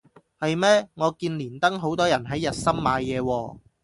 [0.39, 3.59] 係咩我見連登好多人係日森買嘢喎